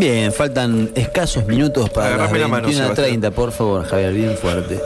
[0.00, 4.80] Bien, faltan escasos minutos para Agarrame la las mano, 21.30, por favor, Javier, bien fuerte.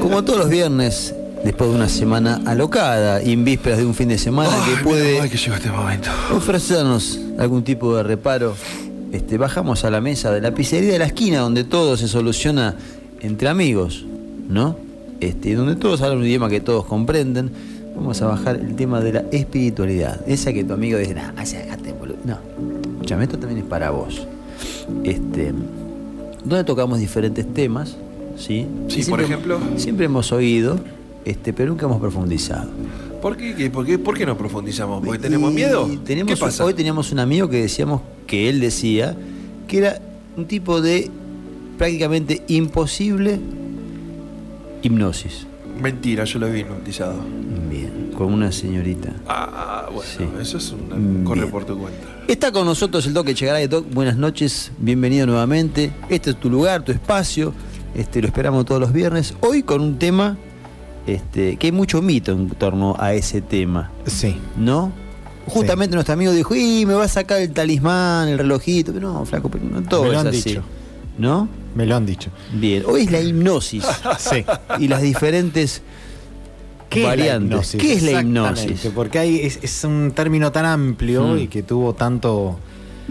[0.00, 1.14] Como todos los viernes,
[1.44, 5.20] después de una semana alocada y en vísperas de un fin de semana que puede
[5.20, 6.10] Ay, que este momento.
[6.34, 8.56] ofrecernos algún tipo de reparo,
[9.12, 12.74] este, bajamos a la mesa de la pizzería de la esquina donde todo se soluciona
[13.20, 14.06] entre amigos,
[14.48, 14.76] ¿no?
[15.20, 17.52] Este, donde todos hablan un idioma que todos comprenden.
[17.94, 20.20] Vamos a bajar el tema de la espiritualidad.
[20.26, 22.16] Esa que tu amigo dice, nah, acércate, boludo".
[22.24, 22.38] No,
[22.94, 24.26] escúchame, esto también es para vos.
[25.04, 25.52] Este,
[26.44, 27.96] donde tocamos diferentes temas,
[28.36, 28.66] ¿sí?
[28.88, 29.58] Sí, Y por siempre- ejemplo.
[29.76, 30.78] Siempre hemos oído,
[31.24, 32.70] este, pero nunca hemos profundizado.
[33.22, 35.04] ¿Por qué, por, qué, por qué no profundizamos?
[35.04, 35.88] ¿Porque tenemos miedo?
[36.04, 36.64] Tenemos, ¿Qué pasa?
[36.64, 39.16] Hoy teníamos un amigo que decíamos que él decía
[39.66, 40.00] que era
[40.36, 41.10] un tipo de
[41.76, 43.40] prácticamente imposible
[44.82, 45.46] hipnosis.
[45.82, 47.14] Mentira, yo lo vi hipnotizado.
[48.18, 49.12] Con una señorita.
[49.28, 50.24] Ah, bueno, Sí.
[50.42, 51.24] eso es un Bien.
[51.24, 52.00] corre por tu cuenta.
[52.26, 53.86] Está con nosotros el toque llegará de Doc.
[53.94, 55.92] Buenas noches, bienvenido nuevamente.
[56.08, 57.54] Este es tu lugar, tu espacio.
[57.94, 59.34] Este, lo esperamos todos los viernes.
[59.38, 60.36] Hoy con un tema
[61.06, 63.92] este, que hay mucho mito en torno a ese tema.
[64.06, 64.36] Sí.
[64.56, 64.90] ¿no?
[65.46, 68.92] Justamente nuestro amigo dijo, y me va a sacar el talismán, el relojito.
[68.92, 70.42] Pero no, flaco, pero no todo Me es lo han así.
[70.42, 70.62] dicho.
[71.18, 71.48] ¿No?
[71.76, 72.30] Me lo han dicho.
[72.52, 72.82] Bien.
[72.84, 73.84] Hoy es la hipnosis
[74.18, 74.44] Sí.
[74.80, 75.82] y las diferentes
[76.88, 77.74] ¿Qué variantes.
[77.74, 77.80] es la hipnosis?
[77.80, 78.92] ¿Qué es la hipnosis?
[78.94, 81.38] Porque hay, es, es un término tan amplio Mm.
[81.38, 82.58] y que tuvo tanto.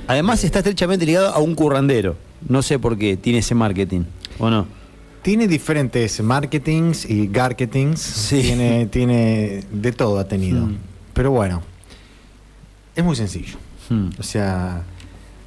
[0.08, 2.16] Además está estrechamente ligado a un currandero.
[2.48, 4.02] No sé por qué tiene ese marketing,
[4.40, 4.68] ¿o no?
[5.24, 8.00] Tiene diferentes marketings y garketings.
[8.00, 8.42] Sí.
[8.42, 10.66] Tiene, tiene de todo ha tenido.
[10.68, 10.78] Mm.
[11.14, 11.62] Pero bueno,
[12.96, 13.58] es muy sencillo.
[13.90, 14.10] Hmm.
[14.20, 14.84] O sea,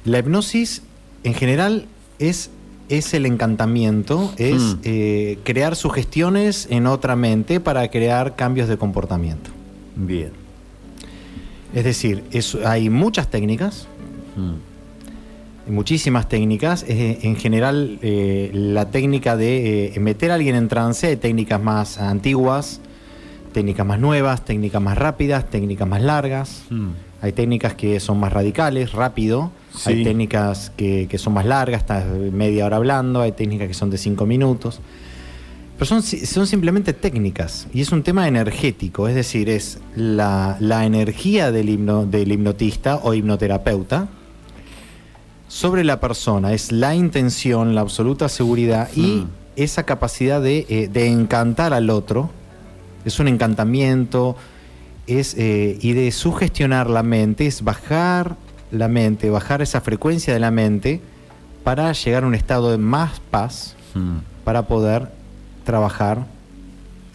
[0.05, 0.83] la hipnosis
[1.23, 1.85] en general
[2.19, 2.49] es,
[2.89, 4.79] es el encantamiento, es Mm.
[4.83, 9.49] eh, crear sugestiones en otra mente para crear cambios de comportamiento.
[9.95, 10.31] Bien.
[11.73, 13.87] Es decir, es- hay muchas técnicas,
[14.35, 15.73] Hmm.
[15.73, 16.83] muchísimas técnicas.
[16.87, 21.61] Eh, en general, eh, la técnica de eh, meter a alguien en trance, hay técnicas
[21.61, 22.81] más antiguas,
[23.53, 26.63] técnicas más nuevas, técnicas más rápidas, técnicas más largas.
[26.69, 26.89] Hmm.
[27.21, 29.51] Hay técnicas que son más radicales, rápido.
[29.75, 29.89] Sí.
[29.91, 33.21] Hay técnicas que, que son más largas, estás media hora hablando.
[33.21, 34.79] Hay técnicas que son de cinco minutos.
[35.77, 37.67] Pero son, son simplemente técnicas.
[37.73, 39.07] Y es un tema energético.
[39.07, 44.07] Es decir, es la, la energía del, hipno- del hipnotista o hipnoterapeuta
[45.47, 46.53] sobre la persona.
[46.53, 49.27] Es la intención, la absoluta seguridad y Mm.
[49.57, 52.29] esa capacidad de, eh, de encantar al otro.
[53.05, 54.35] Es un encantamiento
[55.07, 58.35] es, eh, y de sugestionar la mente, es bajar
[58.71, 61.01] la mente, bajar esa frecuencia de la mente
[61.63, 64.19] para llegar a un estado de más paz, Hmm.
[64.43, 65.09] para poder
[65.65, 66.25] trabajar,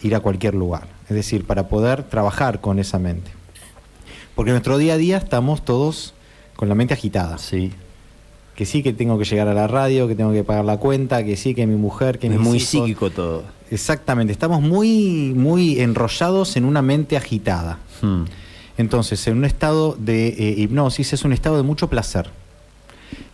[0.01, 0.87] ir a cualquier lugar.
[1.09, 3.31] Es decir, para poder trabajar con esa mente.
[4.35, 6.13] Porque en nuestro día a día estamos todos
[6.55, 7.37] con la mente agitada.
[7.37, 7.73] Sí.
[8.57, 11.23] Que sí que tengo que llegar a la radio, que tengo que pagar la cuenta,
[11.23, 12.67] que sí que mi mujer, que Es mis muy hijos.
[12.67, 13.43] psíquico todo.
[13.71, 17.77] Exactamente, estamos muy, muy enrollados en una mente agitada.
[18.01, 18.23] Hmm.
[18.79, 22.29] Entonces, en un estado de eh, hipnosis es un estado de mucho placer.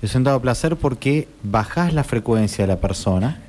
[0.01, 3.41] Es un estado de placer porque bajás la frecuencia de la persona,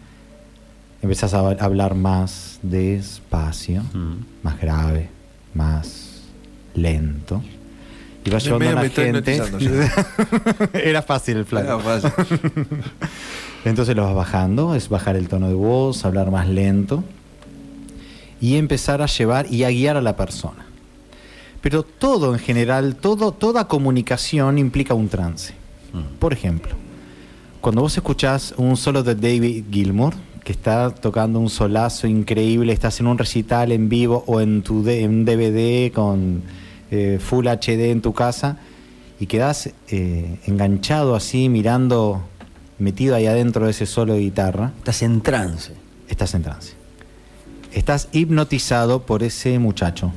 [1.02, 4.24] empezás a hab- hablar más despacio, Hmm.
[4.44, 5.08] más grave,
[5.54, 6.22] más
[6.74, 7.42] lento.
[8.24, 9.42] Y vas Me- llevando a la gente.
[10.72, 11.64] Era fácil el plan.
[11.64, 12.10] Era fácil.
[13.64, 17.02] Entonces lo vas bajando, es bajar el tono de voz, hablar más lento
[18.40, 20.66] y empezar a llevar y a guiar a la persona.
[21.62, 25.54] Pero todo en general, todo, toda comunicación implica un trance.
[25.94, 26.18] Hmm.
[26.18, 26.74] Por ejemplo,
[27.62, 30.12] cuando vos escuchás un solo de David Gilmour,
[30.44, 34.82] que está tocando un solazo increíble, estás en un recital en vivo o en tu
[34.82, 36.42] de- en un DVD con
[36.91, 38.59] eh, Full HD en tu casa
[39.21, 42.22] y quedás eh, enganchado así, mirando,
[42.78, 45.72] metido ahí adentro de ese solo de guitarra, Estás en trance.
[46.09, 46.75] estás en trance.
[47.72, 50.12] Estás hipnotizado por ese muchacho.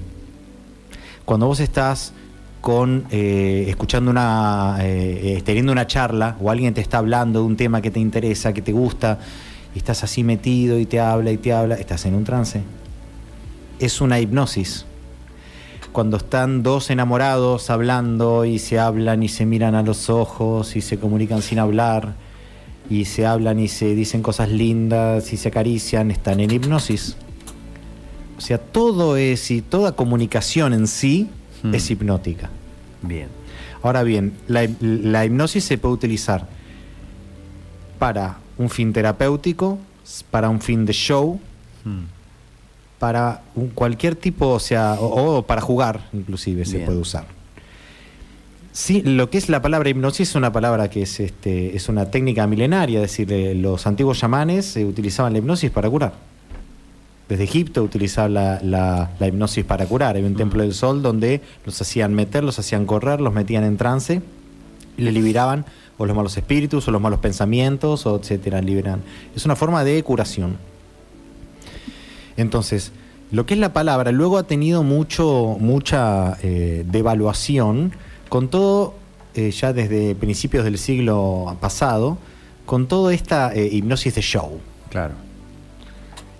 [1.25, 2.13] Cuando vos estás
[2.61, 7.55] con eh, escuchando una eh, teniendo una charla o alguien te está hablando de un
[7.55, 9.19] tema que te interesa, que te gusta
[9.73, 12.61] y estás así metido y te habla y te habla, estás en un trance.
[13.79, 14.86] Es una hipnosis.
[15.97, 20.81] Cuando están dos enamorados hablando y se hablan y se miran a los ojos y
[20.81, 22.13] se comunican sin hablar
[22.87, 27.17] y se hablan y se dicen cosas lindas y se acarician, están en hipnosis.
[28.37, 31.31] O sea, todo es y toda comunicación en sí
[31.63, 31.73] Hmm.
[31.73, 32.51] es hipnótica.
[33.01, 33.29] Bien.
[33.81, 36.47] Ahora bien, la, hip- la hipnosis se puede utilizar
[37.97, 39.79] para un fin terapéutico,
[40.29, 41.39] para un fin de show,
[41.83, 42.03] Hmm.
[42.99, 47.25] Para un- cualquier tipo, o sea, o, o para jugar inclusive se puede usar.
[48.71, 52.11] Sí, lo que es la palabra hipnosis es una palabra que es, este, es una
[52.11, 56.13] técnica milenaria, es decir, eh, los antiguos chamanes eh, utilizaban la hipnosis para curar.
[57.27, 60.15] Desde Egipto utilizaban la, la- la hipnosis para curar.
[60.15, 63.77] Hay un templo del sol donde los hacían meter, los hacían correr, los metían en
[63.77, 64.21] trance
[64.95, 65.65] y le liberaban
[65.97, 69.01] o los malos espíritus o los malos pensamientos, o etcétera, liberan.
[69.35, 70.57] Es una forma de curación.
[72.37, 72.91] Entonces,
[73.31, 77.91] lo que es la palabra luego ha tenido mucho, mucha eh, devaluación
[78.29, 78.93] con todo,
[79.35, 82.17] eh, ya desde principios del siglo pasado,
[82.65, 84.59] con toda esta eh, hipnosis de show.
[84.89, 85.13] Claro.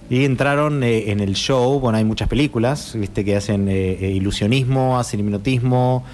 [0.10, 6.06] Y entraron en el show, bueno, hay muchas películas, viste, que hacen ilusionismo, hacen hipnotismo,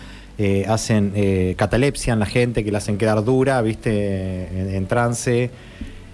[0.68, 5.51] hacen eh, catalepsia en la gente, que la hacen quedar dura, viste, en, en trance.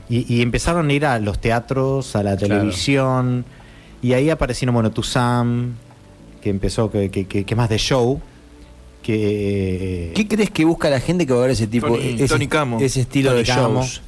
[0.09, 2.55] Y, y empezaron a ir a los teatros, a la Claro.
[2.55, 3.45] televisión,
[4.01, 5.75] y ahí aparecieron, bueno, Tuzam,
[6.41, 8.21] que empezó, que, que, que- que es más de show,
[9.03, 10.11] que...
[10.15, 12.47] ¿Qué crees que busca la gente que va a ver ese tipo, Tony- ese, Tony
[12.47, 12.79] Camo.
[12.79, 13.81] ese estilo Tony de Camo.
[13.81, 14.01] shows?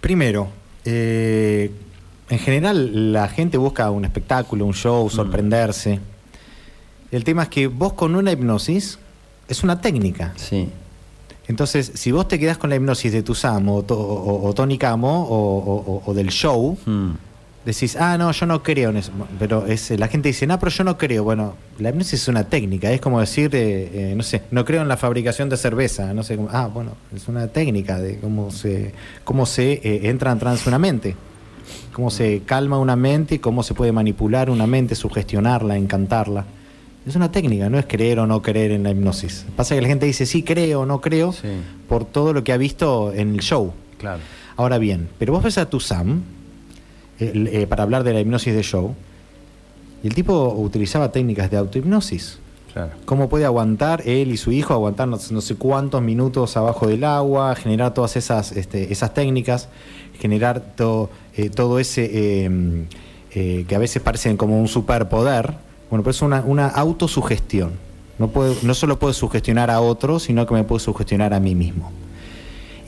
[0.00, 0.48] Primero,
[0.84, 1.70] eh,
[2.28, 6.00] en general la gente busca un espectáculo, un show, sorprenderse.
[7.10, 8.98] El tema es que vos con una hipnosis
[9.48, 10.32] es una técnica.
[10.36, 10.68] Sí.
[11.48, 15.26] Entonces, si vos te quedás con la hipnosis de Tuzam o, o- o Tony Camo
[15.30, 17.10] o, del show, Mm.
[17.64, 19.12] decís, ah, no, yo no creo en eso.
[19.38, 21.22] Pero es, la gente dice, no, pero yo no creo.
[21.24, 24.82] Bueno, la hipnosis es una técnica, es como decir, eh, eh, no sé, no creo
[24.82, 26.12] en la fabricación de cerveza.
[26.14, 28.92] No sé, cómo- ah, bueno, es una técnica de cómo se,
[29.24, 31.14] cómo se eh, entra en trance una mente.
[31.92, 36.44] Cómo se calma una mente y cómo se puede manipular una mente, sugestionarla, encantarla.
[37.06, 39.46] Es una técnica, no es creer o no creer en la hipnosis.
[39.54, 41.48] Pasa que la gente dice, sí, creo o no creo, Sí.
[41.88, 43.72] por todo lo que ha visto en el show.
[43.98, 44.20] Claro.
[44.56, 46.22] Ahora bien, pero vos ves a Tuzam,
[47.20, 48.94] el- eh, para hablar de la hipnosis de show,
[50.02, 52.38] y el tipo utilizaba técnicas de autohipnosis.
[52.72, 52.90] Claro.
[53.04, 57.04] ¿Cómo puede aguantar él y su hijo, aguantar no, no sé cuántos minutos abajo del
[57.04, 59.68] agua, generar todas esas, este, esas técnicas,
[60.18, 62.50] generar to- eh, todo ese eh,
[63.30, 65.54] eh, que a veces parecen como un superpoder?
[65.90, 67.72] Bueno, pero es una, una autosugestión.
[68.18, 71.54] No, puedo, no solo puedo sugestionar a otros, sino que me puedo sugestionar a mí
[71.54, 71.92] mismo.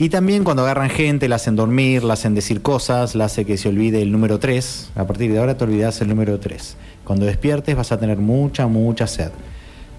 [0.01, 3.57] Y también cuando agarran gente, la hacen dormir, la hacen decir cosas, la hace que
[3.57, 4.91] se olvide el número 3.
[4.95, 6.77] A partir de ahora te olvidas el número 3.
[7.03, 9.31] Cuando despiertes vas a tener mucha, mucha sed.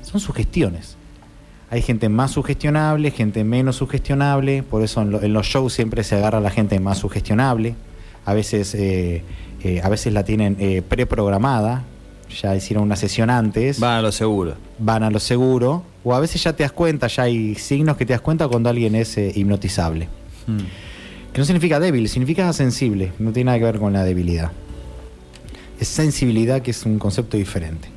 [0.03, 0.97] Son sugestiones.
[1.69, 6.39] Hay gente más sugestionable, gente menos sugestionable, por eso en los shows siempre se agarra
[6.39, 7.77] a la gente más sugestionable.
[8.25, 9.23] A veces, eh,
[9.63, 11.85] eh, a veces la tienen eh, preprogramada,
[12.31, 14.55] ya hicieron una sesión antes Van a lo seguro.
[14.79, 18.07] van a lo seguro, o a veces ya te das cuenta, ya hay signos que
[18.07, 20.09] te das cuenta cuando alguien es eh, hipnotizable.
[20.47, 20.59] Mm.
[21.33, 24.51] Que no significa débil, significa sensible, no tiene nada que ver con la debilidad.
[25.79, 27.89] Es sensibilidad que es un concepto diferente.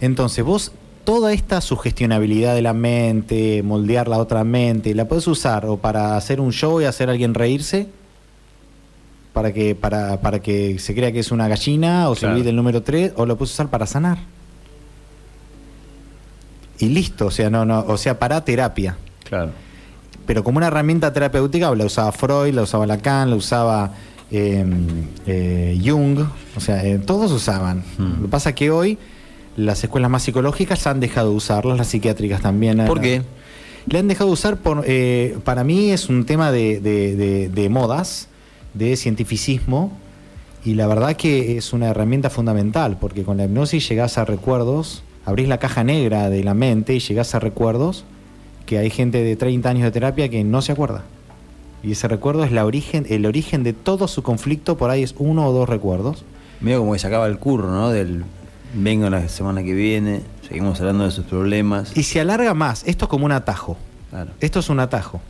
[0.00, 0.72] Entonces vos,
[1.04, 6.16] toda esta sugestionabilidad de la mente, moldear la otra mente, la puedes usar o para
[6.16, 7.88] hacer un show y hacer a alguien reírse,
[9.32, 12.56] para que, para, para que se crea que es una gallina o se olvide el
[12.56, 14.18] número 3, o lo puedes usar para sanar.
[16.78, 19.52] Y listo, o sea, no, no, o sea, para terapia Claro.
[20.26, 23.92] pero como una herramienta terapéutica la usaba Freud, la usaba Lacan, la usaba
[24.30, 24.64] eh,
[25.26, 26.18] eh, Jung,
[26.56, 27.84] o sea, eh, todos usaban.
[27.98, 28.16] Hmm.
[28.16, 28.98] Lo que pasa es que hoy
[29.56, 32.84] las escuelas más psicológicas han dejado de usarlas, las psiquiátricas también.
[32.86, 33.22] ¿Por qué?
[33.86, 36.80] Le han dejado de usar, por, eh, para mí es un tema de-
[37.52, 38.28] de modas,
[38.74, 39.92] de cientificismo,
[40.64, 45.02] y la verdad que es una herramienta fundamental, porque con la hipnosis llegás a recuerdos,
[45.24, 48.04] abrís la caja negra de la mente y llegás a recuerdos
[48.66, 51.02] que hay gente de 30 años de terapia que no se acuerda.
[51.82, 55.16] Y ese recuerdo es la origen, el origen de todo su conflicto, por ahí es
[55.18, 56.24] uno o dos recuerdos.
[56.60, 57.90] Medio como que sacaba el curro, ¿no?
[57.90, 58.24] Del
[58.74, 61.96] vengo la semana que viene, seguimos hablando de sus problemas.
[61.96, 63.76] Y se alarga más, esto es como un atajo.
[64.10, 64.30] Claro.
[64.40, 65.20] Esto es un atajo.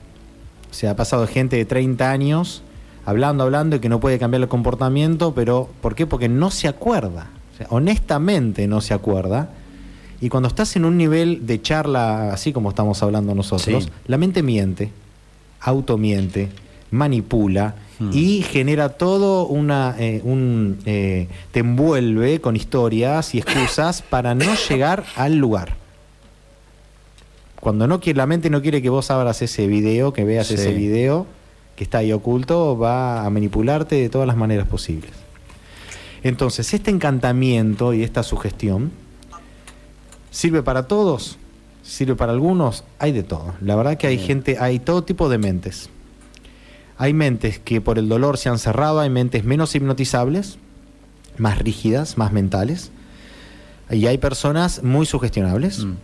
[0.70, 2.62] O sea, ha pasado gente de 30 años
[3.04, 6.06] hablando, hablando y que no puede cambiar el comportamiento, pero ¿por qué?
[6.06, 7.28] Porque no se acuerda.
[7.54, 9.50] O sea, honestamente no se acuerda.
[10.20, 13.90] Y cuando estás en un nivel de charla, así como estamos hablando nosotros, Sí.
[14.06, 14.90] la mente miente,
[15.60, 16.48] automiente,
[16.90, 18.10] manipula Hmm.
[18.12, 19.94] y genera todo una.
[19.98, 25.74] eh, un, eh, te envuelve con historias y excusas para no llegar al lugar.
[27.60, 30.54] Cuando no quiere, la mente no quiere que vos abras ese video, que veas Sí.
[30.54, 31.26] ese video
[31.76, 35.10] que está ahí oculto, va a manipularte de todas las maneras posibles.
[36.22, 38.92] Entonces, este encantamiento y esta sugestión
[40.30, 41.38] sirve para todos,
[41.82, 43.54] sirve para algunos, hay de todo.
[43.60, 45.90] La verdad que hay gente, hay todo tipo de mentes.
[46.96, 50.58] Hay mentes que por el dolor se han cerrado, hay mentes menos hipnotizables,
[51.38, 52.92] más rígidas, más mentales.
[53.90, 55.84] Y hay personas muy sugestionables.
[55.84, 55.94] Mm.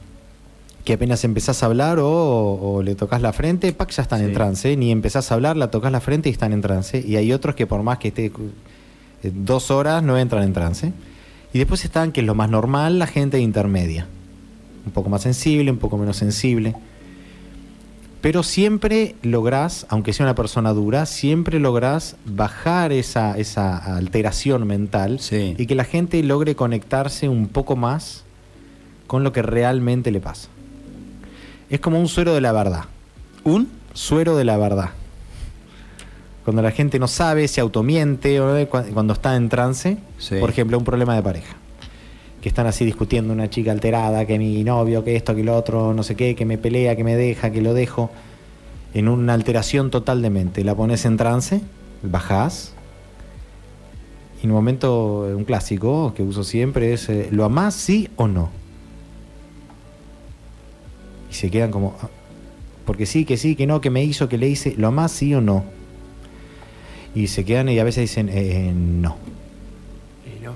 [0.89, 4.33] Que apenas empezás a hablar o, o le tocas la frente, pac, ya están en
[4.33, 4.75] trance.
[4.75, 7.05] Ni empezás a hablar, la tocas la frente y están en trance.
[7.07, 8.33] Y hay otros que por más que esté
[9.23, 10.95] eh, dos horas no entran en trance.
[11.53, 14.07] Y después están, que es lo más normal, la gente intermedia.
[14.87, 16.75] Un poco más sensible, un poco menos sensible.
[18.23, 25.21] Pero siempre lográs, aunque sea una persona dura, siempre lográs bajar esa, esa alteración mental
[25.21, 25.55] Sí.
[25.59, 28.25] y que la gente logre conectarse un poco más
[29.07, 30.49] con lo que realmente le pasa.
[31.71, 32.85] Es como un suero de la verdad.
[33.45, 33.69] ¿Un?
[33.93, 34.91] Suero de la verdad.
[36.45, 40.37] Cuando la gente no sabe, se automiente, o, eh, cu- cuando está en trance, Sí.
[40.41, 41.57] por ejemplo, un problema de pareja.
[42.41, 45.93] Que están así discutiendo una chica alterada, que mi novio, que esto, que lo otro,
[45.93, 48.11] no sé qué, que me pelea, que me deja, que lo dejo.
[48.95, 50.65] En una alteración total de mente.
[50.65, 51.61] La pones en trance,
[52.03, 52.73] bajás.
[54.41, 58.27] Y en un momento, un clásico que uso siempre es, eh, ¿lo amás sí o
[58.29, 58.49] no?
[61.31, 62.09] Y se quedan como, "Ah,
[62.85, 65.35] porque sí, que sí, que no, que me hizo, que le hice, ¿lo amás sí
[65.35, 65.65] o no?
[67.15, 69.17] Y se quedan y a veces dicen, "Eh, no.
[70.27, 70.55] Y no.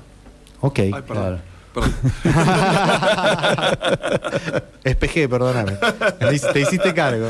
[0.61, 0.79] Ok.
[0.79, 1.41] Ay, perdón.
[1.75, 1.93] Perdón.
[4.85, 5.73] Espejé, perdóname.
[5.73, 7.29] Te hic- Te hiciste cargo.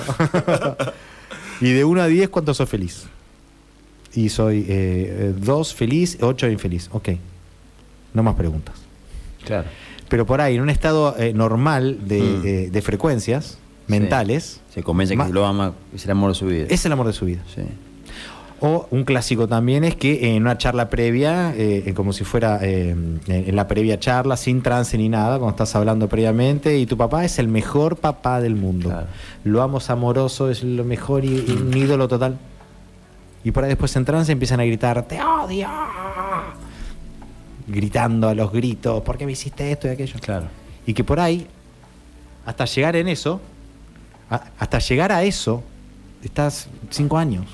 [1.61, 3.05] y de 1 a 10, ¿cuánto sos feliz?
[4.15, 4.63] Y soy
[5.39, 6.89] 2 feliz, 8 infeliz.
[6.93, 7.11] Ok.
[8.15, 8.75] No más preguntas.
[9.45, 9.69] Claro.
[10.13, 12.43] Pero por ahí, en un estado eh, normal de, Mm.
[12.47, 16.67] eh, de frecuencias mentales, Se convence que lo ama, es el amor de su vida.
[16.69, 17.41] es el amor de su vida.
[17.55, 17.63] Sí.
[18.61, 22.91] O un clásico también es que en una charla previa, eh, como si fuera eh,
[23.27, 27.25] en la previa charla, sin trance ni nada, cuando estás hablando previamente, y tu papá
[27.25, 28.91] es el mejor papá del mundo.
[28.91, 29.07] Claro.
[29.45, 32.37] Lo amo, es amoroso, es lo mejor y, y un ídolo total.
[33.45, 35.69] Y por ahí después en trance empiezan a gritar, te odio.
[37.67, 40.15] Gritando a los gritos, ¿por qué me hiciste esto y aquello?
[40.21, 40.47] Claro.
[40.87, 41.47] Y que por ahí,
[42.45, 43.41] hasta llegar en eso,
[44.31, 45.63] a- hasta llegar a eso,
[46.25, 47.47] estás cinco años.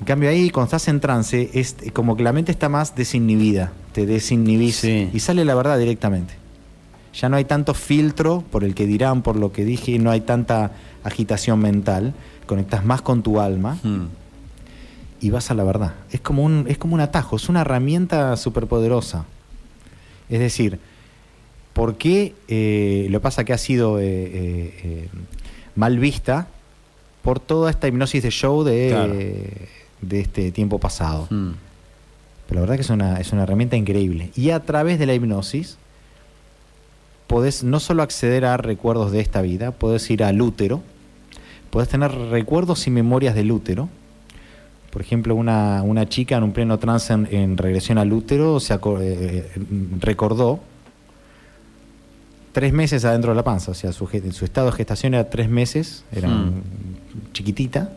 [0.00, 3.72] En cambio ahí, cuando estás en trance, es como que la mente está más desinhibida,
[3.92, 5.10] te desinhibís Sí.
[5.12, 6.34] y sale la verdad directamente.
[7.14, 10.20] Ya no hay tanto filtro por el que dirán, por lo que dije, no hay
[10.20, 10.70] tanta
[11.02, 12.14] agitación mental,
[12.46, 14.04] conectas más con tu alma Mm.
[15.20, 15.94] Y vas a la verdad.
[16.10, 19.24] Es como un, es como un atajo, es una herramienta superpoderosa.
[20.28, 20.78] Es decir,
[21.72, 25.08] ¿por qué eh, lo pasa que ha sido eh, eh, eh,
[25.74, 26.48] mal vista
[27.22, 29.14] por toda esta hipnosis de show de, Claro.
[29.14, 31.26] de este tiempo pasado?
[31.30, 31.52] Mm.
[32.48, 34.30] Pero la verdad que es una, es una herramienta increíble.
[34.34, 35.76] Y a través de la hipnosis
[37.26, 40.82] podés no solo acceder a recuerdos de esta vida, podés ir al útero,
[41.70, 43.88] podés tener recuerdos y memorias del útero.
[44.90, 48.74] Por ejemplo, una, una chica en un pleno trance en, en regresión al útero se
[48.74, 49.50] eh,
[50.00, 50.60] recordó
[52.52, 56.04] tres meses adentro de la panza, o sea, su, estado de gestación era tres meses,
[56.10, 56.62] era Hmm.
[57.32, 57.92] chiquitita,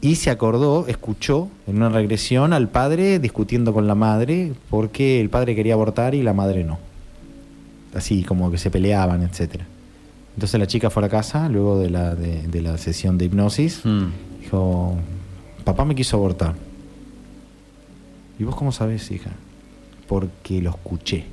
[0.00, 5.30] y se acordó, escuchó en una regresión al padre discutiendo con la madre porque el
[5.30, 6.78] padre quería abortar y la madre no.
[7.94, 9.66] Así como que se peleaban, etcétera.
[10.36, 13.24] Entonces la chica fue a la casa luego de la, de, de la sesión de
[13.24, 13.80] hipnosis.
[13.84, 14.06] Mm.
[14.42, 14.96] Dijo,
[15.60, 16.54] papá me quiso abortar.
[18.38, 19.30] ¿Y vos cómo sabés, hija?
[20.08, 21.24] Porque lo escuché.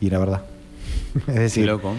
[0.00, 0.42] Y era verdad.
[1.28, 1.92] es decir, loco.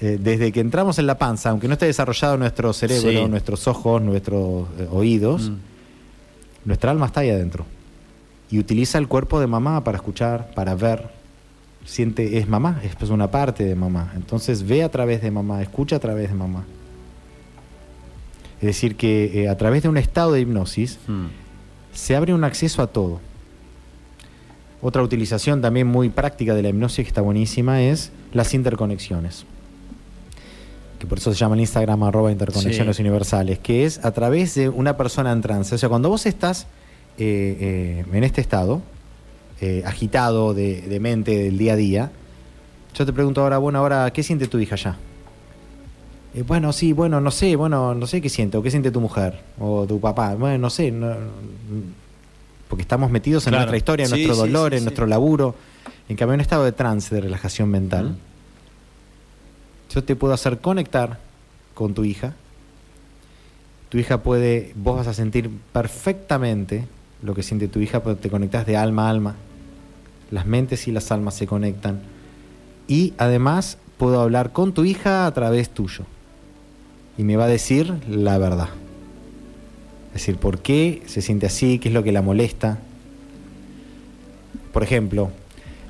[0.00, 3.28] eh, desde que entramos en la panza, aunque no esté desarrollado nuestro cerebro, Sí.
[3.28, 5.56] nuestros ojos, nuestros eh, oídos, Mm.
[6.66, 7.64] nuestra alma está ahí adentro.
[8.50, 11.08] Y utiliza el cuerpo de mamá para escuchar, para ver.
[11.86, 14.12] Siente, es mamá, es una parte de mamá.
[14.14, 16.64] Entonces ve a través de mamá, escucha a través de mamá.
[18.60, 21.26] Es decir, que eh, a través de un estado de hipnosis Mm.
[21.94, 23.20] se abre un acceso a todo.
[24.82, 29.44] Otra utilización también muy práctica de la hipnosis que está buenísima es las interconexiones.
[30.98, 33.02] Que por eso se llama el Instagram arroba interconexiones Sí.
[33.02, 35.74] universales, que es a través de una persona en trance.
[35.74, 36.66] O sea, cuando vos estás
[37.18, 38.82] eh, eh, en este estado,
[39.84, 42.10] agitado de, de mente del día a día,
[42.94, 44.96] yo te pregunto ahora, bueno, ahora, ¿qué siente tu hija ya?
[46.34, 49.00] Eh, bueno, sí, bueno, no sé, bueno, no sé qué siente, o qué siente tu
[49.00, 51.14] mujer, o tu papá, bueno, no sé, no-
[52.68, 53.62] porque estamos metidos en Claro.
[53.62, 55.56] nuestra historia, en Sí, nuestro sí, dolor, sí, en nuestro laburo.
[56.08, 58.16] En cambio, en un estado de trance, de relajación mental,
[59.92, 61.18] yo te puedo hacer conectar
[61.74, 62.34] con tu hija.
[63.88, 66.86] Tu hija puede, vos vas a sentir perfectamente
[67.22, 69.34] lo que siente tu hija, porque te conectas de alma a alma.
[70.30, 72.00] Las mentes y las almas se conectan.
[72.86, 76.04] Y además puedo hablar con tu hija a través tuyo.
[77.18, 78.68] Y me va a decir la verdad.
[80.08, 82.78] Es decir, por qué se siente así, qué es lo que la molesta.
[84.72, 85.30] Por ejemplo,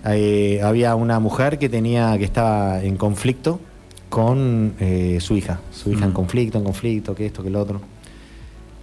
[0.07, 3.61] eh, había una mujer que tenía que estaba en conflicto
[4.09, 5.61] con eh, su hija.
[5.73, 6.15] Su hija en Mm.
[6.15, 7.81] conflicto, en conflicto, que esto, que lo otro.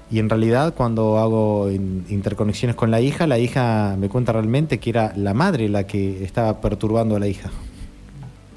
[0.09, 4.77] Y en realidad cuando hago in- interconexiones con la hija, la hija me cuenta realmente
[4.79, 7.49] que era la madre la que estaba perturbando a la hija.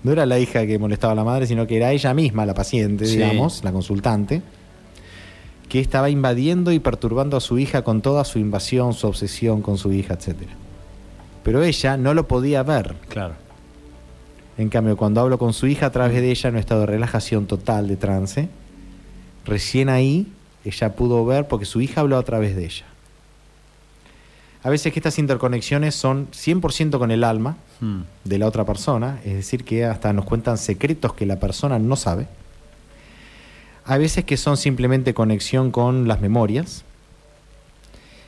[0.02, 2.54] No era la hija que molestaba a la madre, sino que era ella misma, la
[2.54, 3.16] paciente, Sí.
[3.18, 4.42] digamos, la consultante,
[5.68, 9.76] que estaba invadiendo y perturbando a su hija con toda su invasión, su obsesión con
[9.78, 10.36] su hija, etc.
[11.42, 12.94] Pero ella no lo podía ver.
[13.08, 13.34] Claro.
[14.58, 16.86] En cambio, cuando hablo con su hija a través de ella, en un estado de
[16.86, 18.48] relajación total, de trance,
[19.44, 20.26] recién ahí
[20.64, 22.84] ella pudo ver porque su hija habló a través de ella.
[24.62, 28.00] A veces que estas interconexiones son 100% con el alma Mm.
[28.24, 31.96] de la otra persona, es decir, que hasta nos cuentan secretos que la persona no
[31.96, 32.26] sabe.
[33.86, 36.84] A veces que son simplemente conexión con las memorias.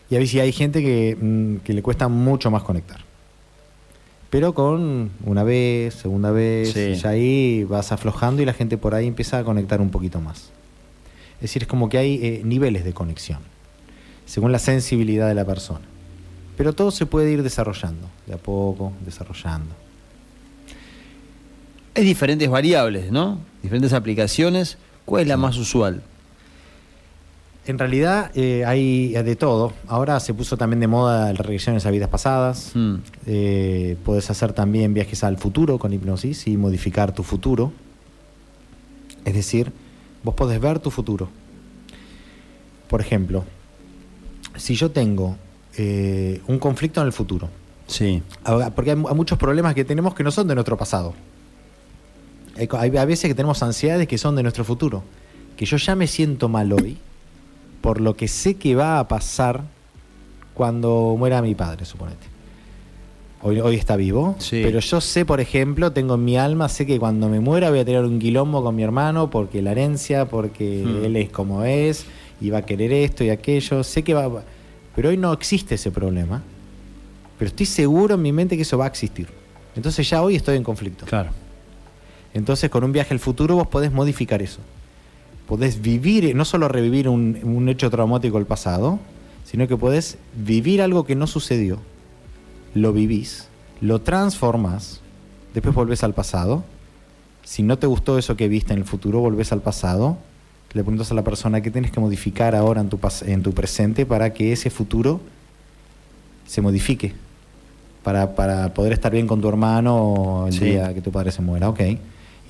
[0.09, 3.01] Y a veces hay gente que, mm, que le cuesta mucho más conectar.
[4.31, 6.95] Pero con una vez, segunda vez, Sí.
[6.95, 10.51] ya ahí vas aflojando y la gente por ahí empieza a conectar un poquito más.
[11.37, 13.41] Es decir, es como que hay eh, niveles de conexión,
[14.25, 15.81] según la sensibilidad de la persona.
[16.57, 19.75] Pero todo se puede ir desarrollando, de a poco, desarrollando.
[21.95, 23.39] Hay diferentes variables, ¿no?
[23.63, 24.79] Diferentes aplicaciones.
[25.05, 26.03] ¿Cuál es la más usual?
[27.65, 29.73] En realidad eh, hay de todo.
[29.87, 32.73] Ahora se puso también de moda las regresiones a vidas pasadas.
[32.75, 32.95] Mm.
[33.27, 37.73] Eh, puedes hacer también viajes al futuro con hipnosis y modificar tu futuro.
[39.25, 39.73] Es decir,
[40.25, 41.29] vos podés ver tu futuro.
[42.89, 43.45] Por ejemplo,
[44.57, 45.37] si yo tengo
[45.77, 47.49] eh, un conflicto en el futuro,
[47.87, 48.23] Sí.
[48.75, 51.13] Porque hay, mu- hay muchos problemas que tenemos que no son de nuestro pasado.
[52.57, 55.03] Hay, a veces que tenemos ansiedades que son de nuestro futuro.
[55.57, 56.97] Que yo ya me siento mal hoy
[57.81, 59.63] por lo que sé que va a pasar
[60.55, 62.27] cuando muera mi padre, suponete.
[63.43, 64.61] Hoy, hoy está vivo, Sí.
[64.63, 67.81] pero yo sé, por ejemplo, tengo en mi alma, sé que cuando me muera voy
[67.81, 71.05] a tener un quilombo con mi hermano porque la herencia, porque Hmm.
[71.07, 72.07] él es como es
[72.41, 73.83] y va a querer esto y aquello.
[73.83, 74.45] Sé que va,
[74.95, 76.43] pero hoy no existe ese problema
[77.43, 79.27] pero estoy seguro en mi mente que eso va a existir.
[79.75, 81.07] Entonces ya hoy estoy en conflicto.
[81.07, 81.31] Claro.
[82.35, 84.61] Entonces con un viaje al futuro vos podés modificar eso.
[85.49, 89.01] Podés vivir, no solo revivir un, un hecho traumático del pasado,
[89.45, 91.81] sino que podés vivir algo que no sucedió.
[92.75, 93.49] Lo vivís,
[93.81, 95.01] lo transformás,
[95.53, 96.63] después volvés al pasado.
[97.43, 100.17] Si no te gustó eso que viste en el futuro, volvés al pasado.
[100.75, 104.07] Le preguntas a la persona qué tienes que modificar ahora en tu, en tu presente
[104.07, 105.21] para que ese futuro
[106.47, 107.13] se modifique
[108.03, 110.65] para, para poder estar bien con tu hermano el Sí.
[110.65, 111.81] día que tu padre se muera, ok.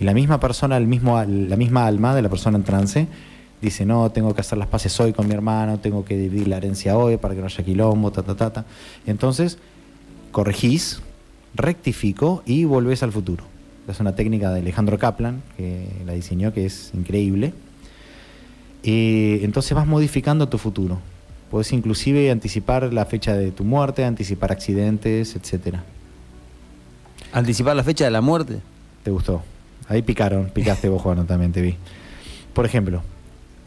[0.01, 3.07] Y la misma persona, el mismo, la misma alma de la persona en trance,
[3.61, 6.57] dice, no, tengo que hacer las paces hoy con mi hermano, tengo que dividir la
[6.57, 8.65] herencia hoy para que no haya quilombo, ta, ta, ta, ta.
[9.07, 9.59] Entonces,
[10.31, 11.01] corregís,
[11.55, 13.45] rectifico y volvés al futuro.
[13.89, 17.53] Es una técnica de Alejandro Kaplan, que la diseñó, que es increíble.
[18.85, 20.99] Eh, entonces vas modificando tu futuro.
[21.51, 25.85] Puedes inclusive anticipar la fecha de tu muerte, anticipar accidentes, etcétera.
[27.33, 28.59] Anticipar la fecha de la muerte.
[29.03, 29.43] ¿Te gustó?
[29.89, 31.77] Ahí picaron, picaste vos, Juan, también te vi.
[32.55, 33.03] Por ejemplo,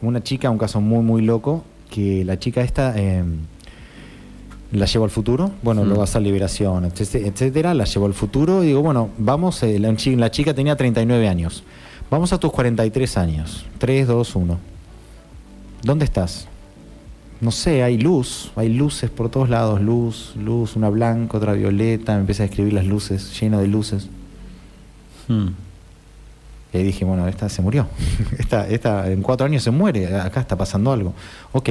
[0.02, 3.22] una chica, un caso muy, muy loco, que la chica esta eh,
[4.72, 5.86] la llevó al futuro, bueno, Mm.
[5.86, 10.30] luego a hacer liberación, etcétera, la llevó al futuro y digo, bueno, vamos, eh, la
[10.30, 11.62] chica tenía 39 años,
[12.10, 14.58] vamos a tus 43 años, 3, 2, 1.
[15.82, 16.48] ¿Dónde estás?
[17.40, 22.14] No sé, hay luz, hay luces por todos lados, luz, luz, una blanca, otra violeta,
[22.14, 24.08] me empieza a escribir las luces, lleno de luces.
[25.28, 25.48] Mm.
[26.72, 27.86] Y ahí dije, bueno, esta se murió.
[28.38, 30.16] esta, esta en cuatro años se muere.
[30.18, 31.12] Acá está pasando algo.
[31.52, 31.70] Ok,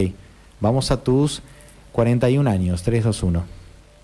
[0.62, 1.42] vamos a tus
[1.94, 2.84] 41 años.
[2.84, 3.44] 3, 2, 1.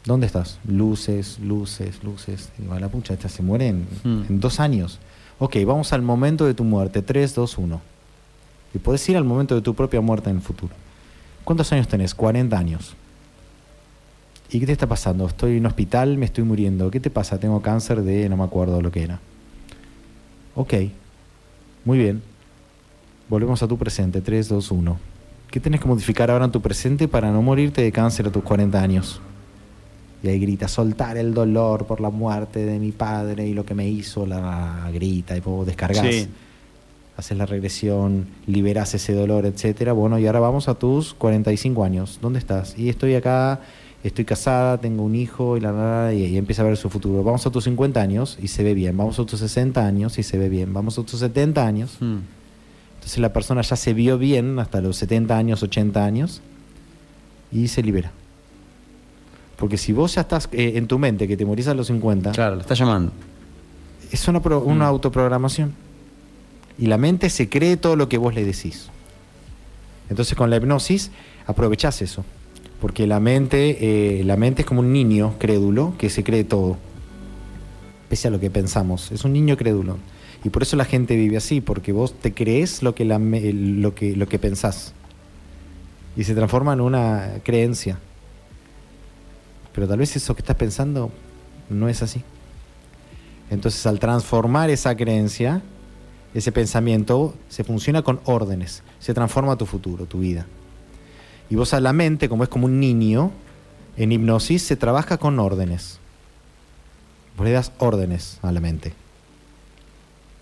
[0.05, 0.59] ¿Dónde estás?
[0.67, 2.49] Luces, luces, luces.
[2.57, 4.23] Digo, a la pucha, esta se muere en, Hmm.
[4.29, 4.99] en dos años.
[5.37, 7.01] Ok, vamos al momento de tu muerte.
[7.03, 7.81] 3, 2, 1.
[8.73, 10.73] Y puedes ir al momento de tu propia muerte en el futuro.
[11.43, 12.15] ¿Cuántos años tenés?
[12.15, 12.95] 40 años.
[14.49, 15.25] ¿Y qué te está pasando?
[15.27, 16.91] Estoy en un hospital, me estoy muriendo.
[16.91, 17.39] ¿Qué te pasa?
[17.39, 18.27] Tengo cáncer de...
[18.29, 19.19] no me acuerdo lo que era.
[20.55, 20.73] Ok,
[21.85, 22.21] muy bien.
[23.29, 24.99] Volvemos a tu presente, 3, 2, 1.
[25.49, 28.43] ¿Qué tenés que modificar ahora en tu presente para no morirte de cáncer a tus
[28.43, 29.21] 40 años?
[30.23, 33.73] Y ahí grita, soltar el dolor por la muerte de mi padre y lo que
[33.73, 36.05] me hizo, la grita, y vos descargas.
[36.05, 36.27] Sí.
[37.21, 39.93] Haces la regresión, liberás ese dolor, etcétera.
[39.93, 42.17] Bueno, y ahora vamos a tus 45 años.
[42.19, 42.75] ¿Dónde estás?
[42.79, 43.59] Y estoy acá,
[44.03, 47.23] estoy casada, tengo un hijo, y la, la, y, y empieza a ver su futuro.
[47.23, 48.97] Vamos a tus 50 años y se ve bien.
[48.97, 50.73] Vamos a tus 60 años y se ve bien.
[50.73, 51.97] Vamos a tus 70 años.
[51.99, 52.17] Mm.
[52.95, 56.41] Entonces la persona ya se vio bien hasta los 70 años, 80 años
[57.51, 58.11] y se libera.
[59.57, 62.31] Porque si vos ya estás eh, en tu mente que te morís a los 50,
[62.31, 63.11] Claro, lo está llamando.
[64.11, 64.87] es una, pro- una Mm.
[64.89, 65.90] autoprogramación.
[66.81, 68.89] Y la mente se cree todo lo que vos le decís.
[70.09, 71.11] Entonces con la hipnosis
[71.45, 72.25] aprovechás eso.
[72.81, 76.77] Porque la mente, eh, la mente es como un niño crédulo que se cree todo.
[78.09, 79.11] Pese a lo que pensamos.
[79.11, 79.99] Es un niño crédulo.
[80.43, 84.15] Y por eso la gente vive así, porque vos te crees lo que, lo que,
[84.15, 84.93] lo que pensás.
[86.17, 87.99] Y se transforma en una creencia.
[89.71, 91.11] Pero tal vez eso que estás pensando
[91.69, 92.23] no es así.
[93.51, 95.61] Entonces al transformar esa creencia,
[96.33, 98.83] ese pensamiento, se funciona con órdenes.
[98.99, 100.45] Se transforma tu futuro, tu vida.
[101.49, 103.31] Y vos a la mente, como es como un niño,
[103.97, 105.99] en hipnosis se trabaja con órdenes.
[107.37, 108.93] Vos le das órdenes a la mente.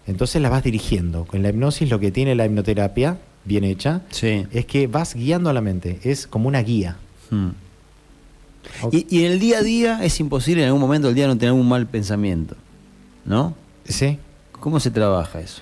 [0.08, 1.28] Entonces la vas dirigiendo.
[1.34, 4.46] En la hipnosis lo que tiene la hipnoterapia, bien hecha, Sí.
[4.52, 6.00] es que vas guiando a la mente.
[6.04, 6.98] Es como una guía.
[7.32, 7.50] Mm.
[8.92, 11.38] Y, y en el día a día es imposible en algún momento del día no
[11.38, 12.56] tener un mal pensamiento.
[13.26, 13.56] ¿No?
[13.86, 14.20] ¿Sí?
[14.60, 15.62] ¿Cómo se trabaja eso?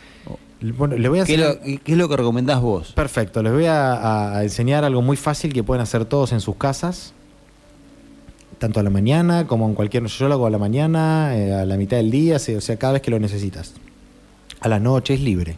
[0.61, 1.59] Bueno, le voy a ¿Qué es, hacer...
[1.75, 2.91] lo, qué es lo que recomendás vos?
[2.93, 6.55] Perfecto, les voy a, a enseñar algo muy fácil que pueden hacer todos en sus
[6.55, 7.13] casas,
[8.57, 10.05] tanto a la mañana como en cualquier...
[10.07, 12.93] Yo lo hago a la mañana, eh, a la mitad del día, o sea, cada
[12.93, 13.73] vez que lo necesitas.
[14.59, 15.57] A la noche es libre,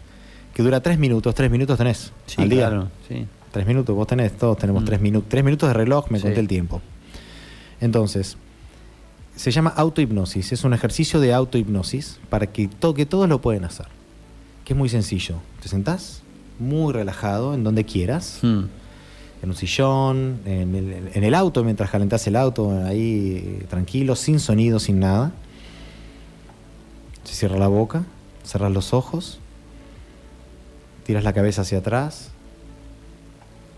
[0.53, 2.67] que dura tres minutos, tres minutos tenés Sí, al día.
[2.67, 2.89] claro.
[3.07, 3.25] Sí.
[3.51, 4.85] Tres minutos, vos tenés, todos tenemos Mm.
[4.85, 5.29] tres minutos.
[5.29, 6.23] Tres minutos de reloj, me Sí.
[6.25, 6.81] conté el tiempo.
[7.79, 8.37] Entonces,
[9.37, 10.51] se llama autohipnosis.
[10.51, 13.87] Es un ejercicio de autohipnosis para que, to- que todos lo pueden hacer.
[14.69, 15.37] Que es muy sencillo.
[15.63, 16.21] Te sentás
[16.59, 18.65] muy relajado en donde quieras, Mm.
[19.41, 24.39] en un sillón, en el, en el auto mientras calentás el auto, ahí tranquilo, sin
[24.39, 25.31] sonido, sin nada.
[27.23, 28.03] Se cierra la boca,
[28.43, 29.39] cerras los ojos,
[31.03, 32.29] tiras la cabeza hacia atrás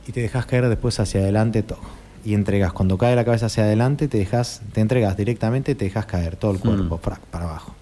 [0.10, 1.80] y te dejas caer después hacia adelante todo.
[2.26, 6.06] Y entregas, cuando cae la cabeza hacia adelante, te dejas, te entregas directamente, te dejas
[6.06, 7.00] caer todo el cuerpo, Mm.
[7.00, 7.76] frac, para abajo.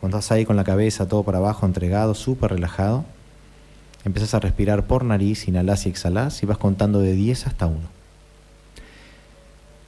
[0.00, 3.04] Cuando estás ahí con la cabeza todo para abajo, entregado, súper relajado,
[4.04, 7.78] empiezas a respirar por nariz, inhalás y exhalás y vas contando de 10 hasta 1.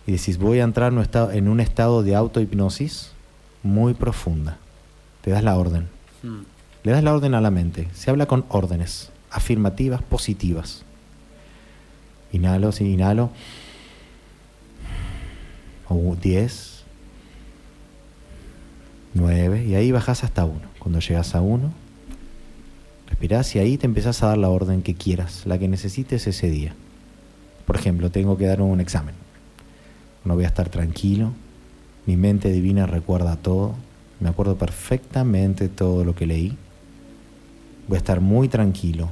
[0.06, 3.12] Y decís, voy a entrar en un estado, de autohipnosis
[3.62, 4.58] muy profunda.
[5.22, 5.88] Te das la orden.
[6.22, 6.40] Mm.
[6.82, 7.88] Le das la orden a la mente.
[7.94, 10.82] Se habla con órdenes afirmativas, positivas.
[12.32, 13.30] Inhalo, sí, inhalo.
[15.88, 16.71] O 10,
[19.14, 20.60] 9, y ahí bajas hasta 1.
[20.78, 21.72] Cuando llegas a 1,
[23.08, 26.48] respirás y ahí te empezás a dar la orden que quieras, la que necesites ese
[26.48, 26.74] día.
[27.66, 29.14] Por ejemplo, tengo que dar un examen.
[30.24, 31.32] No voy a estar tranquilo.
[32.06, 33.74] Mi mente divina recuerda todo.
[34.20, 36.56] Me acuerdo perfectamente todo lo que leí.
[37.88, 39.10] Voy a estar muy tranquilo.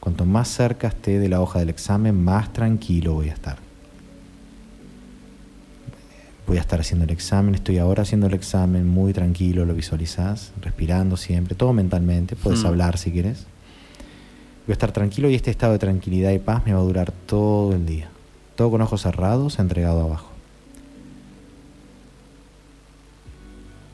[0.00, 3.69] Cuanto más cerca esté de la hoja del examen, más tranquilo voy a estar.
[6.50, 10.50] Voy a estar haciendo el examen, estoy ahora haciendo el examen muy tranquilo, lo visualizás,
[10.60, 12.66] respirando siempre, todo mentalmente, puedes Mm.
[12.66, 13.46] hablar si quieres.
[14.66, 17.12] Voy a estar tranquilo y este estado de tranquilidad y paz me va a durar
[17.12, 18.08] todo el día.
[18.56, 20.28] Todo con ojos cerrados, entregado abajo.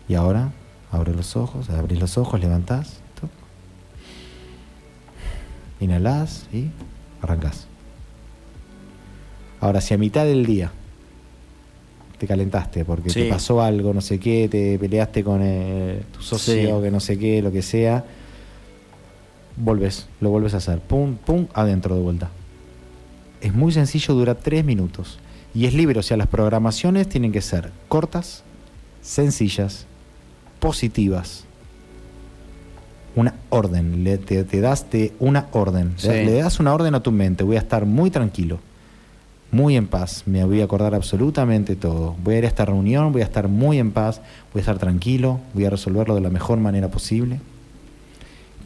[0.09, 0.51] Y ahora,
[0.91, 3.01] abre los ojos, abrís los ojos, levantás.
[5.79, 6.71] Inhalás y
[7.21, 7.67] arrancás.
[9.61, 10.73] Ahora, si a mitad del día
[12.19, 13.23] te calentaste porque Sí.
[13.25, 16.83] te pasó algo, no sé qué, te peleaste con eh, tu socio, Sí.
[16.83, 18.05] que no sé qué, lo que sea,
[19.57, 20.81] volves, lo vuelves a hacer.
[20.81, 22.31] Pum, pum, adentro de vuelta.
[23.41, 25.19] Es muy sencillo, dura tres minutos.
[25.55, 28.43] Y es libre, o sea, las programaciones tienen que ser cortas,
[29.03, 29.87] sencillas,
[30.61, 31.45] positivas.
[33.15, 35.95] Una orden, le, te, te das de una orden.
[35.97, 36.09] Sí.
[36.09, 38.59] Le das una orden a tu mente, voy a estar muy tranquilo,
[39.53, 42.15] muy en paz, me voy a acordar absolutamente todo.
[42.23, 44.21] Voy a ir a esta reunión, voy a estar muy en paz,
[44.53, 47.41] voy a estar tranquilo, voy a resolverlo de la mejor manera posible.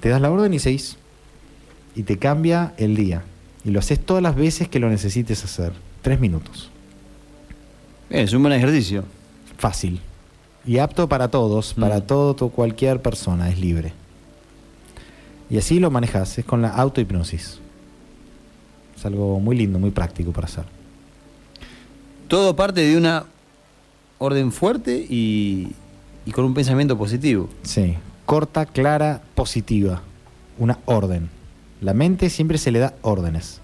[0.00, 0.96] Te das la orden y seguís.
[1.94, 3.22] Y te cambia el día.
[3.64, 5.72] Y lo haces todas las veces que lo necesites hacer.
[6.02, 6.70] Tres minutos.
[8.08, 9.04] Es un buen ejercicio.
[9.58, 10.00] Fácil.
[10.66, 11.80] Y apto para todos, Mm.
[11.80, 13.92] para todo, to- cualquier persona, es libre.
[15.50, 17.58] Y así lo manejas, es con la autohipnosis.
[19.00, 20.64] Es algo muy lindo, muy práctico para hacer.
[22.28, 23.24] Todo parte de una
[24.18, 25.68] orden fuerte y,
[26.26, 27.48] y con un pensamiento positivo.
[27.62, 27.94] Sí,
[28.26, 30.02] corta, clara, positiva.
[30.58, 31.30] Una orden.
[31.80, 33.62] La mente siempre se le da órdenes.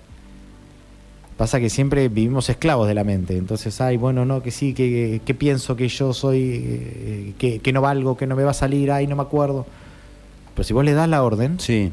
[1.37, 3.37] Pasa que siempre vivimos esclavos de la mente.
[3.37, 7.75] Entonces, ay, bueno, no, que sí, que, que pienso que yo soy, eh, que, que
[7.75, 9.67] no valgo, que no me va a salir, ay, no me acuerdo.
[10.55, 11.93] Pero si vos le das la orden, Sí.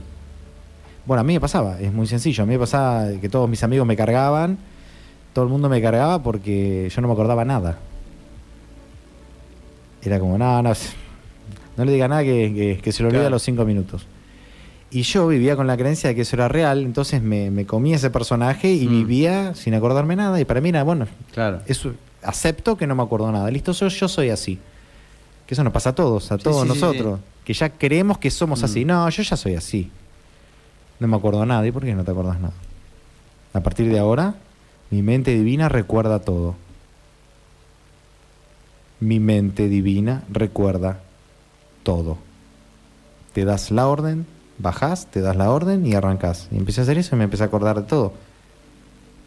[1.06, 2.44] Bueno, a mí me pasaba, es muy sencillo.
[2.44, 4.58] A mí me pasaba que todos mis amigos me cargaban,
[5.34, 7.78] todo el mundo me cargaba porque yo no me acordaba nada.
[10.02, 10.74] Era como, no, no,
[11.78, 13.28] no le diga nada que, que- que se lo olvida Claro.
[13.28, 14.06] a los cinco minutos.
[14.92, 17.96] Y yo vivía con la creencia de que eso era real, entonces me, me comía
[17.96, 18.92] ese personaje y Mm.
[18.92, 20.40] vivía sin acordarme nada.
[20.40, 21.62] Y para mí era, bueno, Claro.
[21.66, 23.50] eso, acepto que no me acuerdo nada.
[23.50, 24.60] Listo, yo, yo soy así.
[25.48, 27.20] Que eso nos pasa a todos, a Sí, todos sí, sí, nosotros.
[27.44, 28.66] Que ya creemos que somos Mm.
[28.66, 28.86] así.
[28.86, 29.90] No, yo ya soy así.
[31.00, 31.66] No me acuerdo nada.
[31.66, 32.54] ¿Y por qué no te acuerdas nada?
[33.54, 34.36] A partir de ahora,
[34.90, 36.56] mi mente divina recuerda todo.
[39.00, 41.00] Mi mente divina recuerda
[41.84, 42.18] todo.
[43.34, 44.26] Te das la orden,
[44.60, 46.48] bajás, te das la orden y arrancás.
[46.52, 48.14] Y empecé a hacer eso y me empecé a acordar de todo.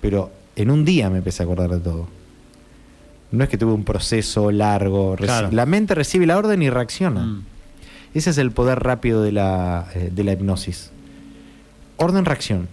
[0.01, 2.09] Pero en un día me empecé a acordar de todo.
[3.33, 5.17] No es que tuve un proceso largo.
[5.17, 5.51] Claro.
[5.51, 7.23] La mente recibe la orden y reacciona.
[7.23, 7.45] Mm.
[8.15, 10.91] Ese es el poder rápido de la, eh, de la hipnosis.
[11.97, 12.69] Orden-reacción.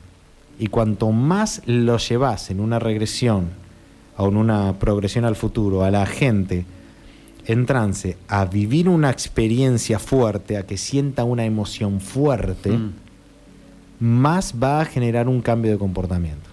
[0.59, 3.49] Y cuanto más lo llevas en una regresión
[4.17, 6.65] o en una progresión al futuro a la gente
[7.45, 12.93] en trance a vivir una experiencia fuerte, a que sienta una emoción fuerte, Mm.
[13.99, 16.49] más va a generar un cambio de comportamiento.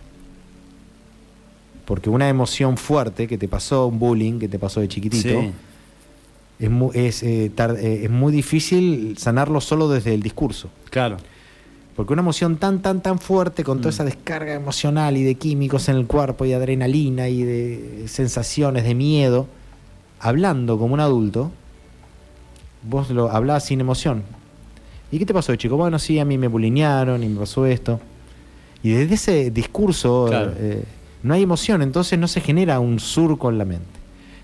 [1.85, 5.52] Porque una emoción fuerte que te pasó, un bullying que te pasó de chiquitito, Sí.
[6.61, 10.70] es, mu- es, eh, tar- eh, es muy difícil sanarlo solo desde el discurso.
[10.90, 11.16] Claro.
[12.00, 13.92] Porque una emoción tan, tan, tan fuerte, con toda Mm.
[13.92, 18.94] esa descarga emocional y de químicos en el cuerpo y adrenalina y de sensaciones de
[18.94, 19.46] miedo,
[20.18, 21.50] hablando como un adulto,
[22.88, 24.22] vos lo hablabas sin emoción.
[25.12, 25.76] ¿Y qué te pasó, chico?
[25.76, 28.00] Bueno, sí, a mí me bulinearon y me pasó esto.
[28.82, 30.54] Y desde ese discurso Claro.
[30.56, 30.84] eh,
[31.22, 33.84] no hay emoción, entonces no se genera un surco en la mente.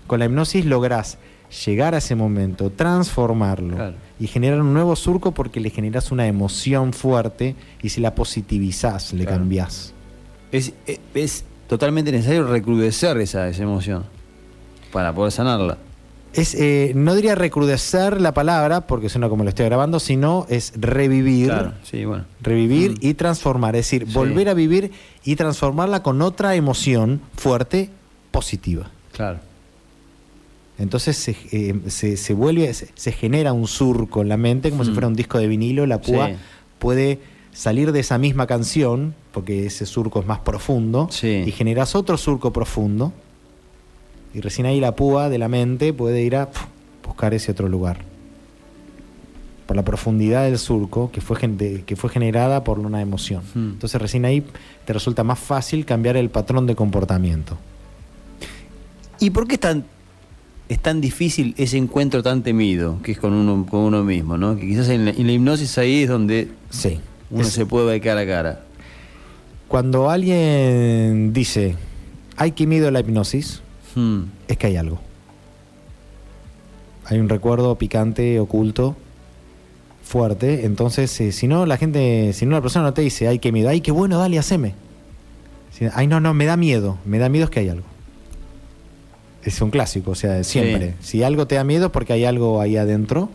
[0.05, 1.17] Con la hipnosis lográs
[1.65, 3.95] llegar a ese momento, transformarlo Claro.
[4.19, 9.13] Y generar un nuevo surco porque le generas una emoción fuerte y si la positivizás,
[9.13, 9.39] le Claro.
[9.39, 9.93] cambiás.
[10.51, 14.05] Es, es, es totalmente necesario recrudecer esa, esa emoción
[14.91, 15.77] para poder sanarla.
[16.33, 20.73] Es, eh, no diría recrudecer la palabra, porque suena como lo estoy grabando, sino es
[20.75, 22.25] revivir, Claro, sí, bueno.
[22.41, 22.95] revivir Mm.
[23.01, 23.75] y transformar.
[23.75, 24.13] Es decir, Sí.
[24.13, 24.91] volver a vivir
[25.23, 27.89] y transformarla con otra emoción fuerte,
[28.31, 28.89] positiva.
[29.13, 29.39] Claro.
[30.79, 34.83] Entonces se, eh, se- se vuelve, se, se genera un surco en la mente, como
[34.83, 34.93] si Mm.
[34.93, 36.33] fuera un disco de vinilo, la púa Sí.
[36.79, 37.19] puede
[37.51, 41.43] salir de esa misma canción, porque ese surco es más profundo, Sí.
[41.47, 43.11] y generas otro surco profundo,
[44.35, 46.67] y recién ahí la púa de la mente puede ir a pf,
[47.03, 48.01] buscar ese otro lugar.
[49.65, 51.37] Por la profundidad del surco que fue,
[51.85, 53.41] que fue generada por una emoción.
[53.55, 53.71] Mm.
[53.73, 54.45] Entonces recién ahí
[54.85, 57.57] te resulta más fácil cambiar el patrón de comportamiento.
[59.19, 59.83] ¿Y por qué es tan,
[60.69, 64.55] es tan difícil ese encuentro tan temido, que es con uno, con uno mismo, ¿no?
[64.57, 66.99] Que quizás en la, en la hipnosis ahí es donde Sí.
[67.29, 68.63] uno Es- se puede ver cara a cara.
[69.67, 71.75] Cuando alguien dice,
[72.35, 73.61] hay que miedo a la hipnosis,
[73.95, 74.23] Hmm.
[74.47, 74.99] es que hay algo.
[77.05, 78.95] Hay un recuerdo picante, oculto,
[80.03, 80.65] fuerte.
[80.65, 83.51] Entonces, eh, si no, la gente, si no, la persona no te dice, ay, qué
[83.51, 84.73] miedo, ay, qué bueno, dale, haceme.
[85.71, 86.97] Si- ay, no, no, me da miedo.
[87.05, 87.85] Me da miedo es que hay algo.
[89.47, 90.95] Es un clásico, o sea, siempre.
[90.99, 93.29] Si algo te da miedo es porque hay algo ahí adentro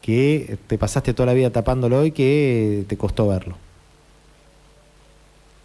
[0.00, 3.56] que te pasaste toda la vida tapándolo y que te costó verlo.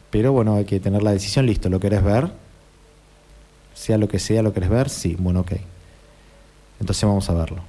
[0.09, 2.31] Pero bueno, hay que tener la decisión, listo, ¿lo querés ver?
[3.73, 4.89] Sea lo que sea, ¿lo querés ver?
[4.89, 5.53] Sí, bueno, ok.
[6.81, 7.61] Entonces vamos a verlo.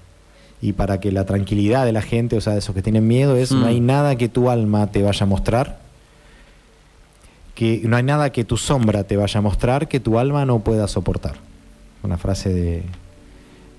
[0.61, 3.37] Y para que la tranquilidad de la gente, o sea, de esos que tienen miedo,
[3.37, 3.61] es Mm.
[3.61, 5.79] no hay nada que tu alma te vaya a mostrar,
[7.55, 10.59] que no hay nada que tu sombra te vaya a mostrar que tu alma no
[10.59, 11.35] pueda soportar.
[12.03, 12.83] Una frase de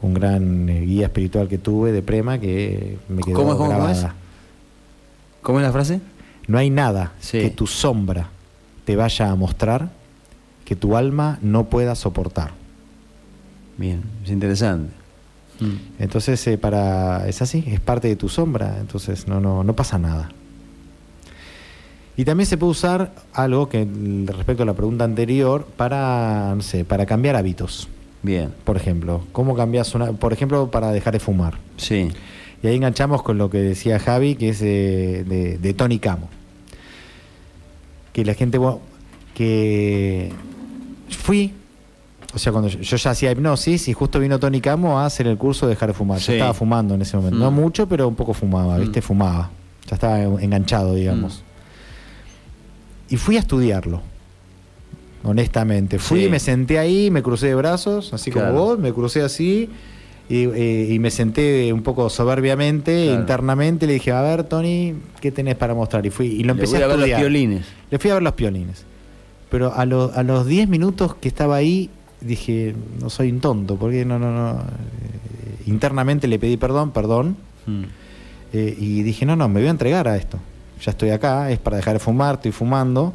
[0.01, 3.69] un gran eh, guía espiritual que tuve de Prema que me quedó ¿Cómo cómo, cómo
[3.69, 3.91] grabada.
[3.91, 4.07] es?
[5.41, 6.01] ¿Cómo es la frase?
[6.47, 7.39] No hay nada Sí.
[7.39, 8.29] que tu sombra
[8.85, 9.89] te vaya a mostrar
[10.65, 12.51] que tu alma no pueda soportar.
[13.77, 14.91] Bien, es interesante.
[15.59, 15.75] Hmm.
[15.99, 19.97] Entonces, eh, para es así, es parte de tu sombra, entonces no, no, no pasa
[19.97, 20.29] nada.
[22.15, 26.61] Y también se puede usar algo que mm, respecto a la pregunta anterior para, no
[26.61, 27.87] sé, para cambiar hábitos.
[28.27, 31.55] Bien, Por ejemplo, ¿cómo cambias una, por ejemplo, para dejar de fumar?
[31.77, 32.09] sí.
[32.63, 36.27] Y ahí enganchamos con lo que decía Javi, que es de, de- de Tony Camo.
[38.13, 38.79] Que la gente, bueno,
[39.35, 40.31] que
[41.09, 41.53] fui,
[42.33, 45.27] o sea, cuando yo, yo ya hacía hipnosis y justo vino Tony Camo a hacer
[45.27, 46.19] el curso de dejar de fumar.
[46.19, 46.27] Sí.
[46.29, 47.37] Yo estaba fumando en ese momento.
[47.37, 47.55] No Mm.
[47.55, 49.01] mucho, pero un poco fumaba, ¿viste?
[49.01, 49.03] Mm.
[49.03, 49.51] Fumaba.
[49.87, 51.43] Ya estaba enganchado, digamos.
[53.09, 54.01] Y fui a estudiarlo.
[55.23, 55.99] Honestamente.
[55.99, 56.29] Fui, Sí.
[56.29, 58.53] me senté ahí, me crucé de brazos, así Claro.
[58.53, 59.69] como vos, me crucé así.
[60.29, 63.21] Y, eh, y me senté un poco soberbiamente, Claro.
[63.21, 66.05] internamente, le dije, a ver, Tony, ¿qué tenés para mostrar?
[66.05, 67.65] Y fui y lo Le empecé voy a, a ver los violines.
[67.89, 68.83] Le fui a ver los piolines.
[69.49, 73.77] Pero a, lo- a los 10 minutos que estaba ahí, dije, no soy un tonto,
[73.77, 74.59] porque no, no, no.
[74.59, 77.37] Eh, internamente le pedí perdón, perdón.
[77.65, 77.83] Hmm.
[78.51, 80.37] Eh, y dije, no, no, me voy a entregar a esto.
[80.83, 83.13] Ya estoy acá, es para dejar de fumar, estoy fumando.